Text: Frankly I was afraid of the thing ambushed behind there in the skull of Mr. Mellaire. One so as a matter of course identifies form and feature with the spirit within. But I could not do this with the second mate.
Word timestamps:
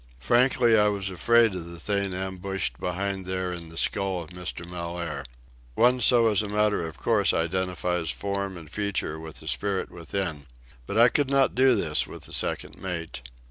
Frankly 0.17 0.75
I 0.75 0.87
was 0.87 1.11
afraid 1.11 1.53
of 1.53 1.67
the 1.67 1.79
thing 1.79 2.11
ambushed 2.11 2.79
behind 2.79 3.27
there 3.27 3.53
in 3.53 3.69
the 3.69 3.77
skull 3.77 4.23
of 4.23 4.31
Mr. 4.31 4.67
Mellaire. 4.67 5.23
One 5.75 6.01
so 6.01 6.29
as 6.29 6.41
a 6.41 6.47
matter 6.47 6.87
of 6.87 6.97
course 6.97 7.33
identifies 7.33 8.09
form 8.09 8.57
and 8.57 8.67
feature 8.67 9.19
with 9.19 9.41
the 9.41 9.47
spirit 9.47 9.91
within. 9.91 10.47
But 10.87 10.97
I 10.97 11.09
could 11.09 11.29
not 11.29 11.53
do 11.53 11.75
this 11.75 12.07
with 12.07 12.23
the 12.23 12.33
second 12.33 12.81
mate. 12.81 13.21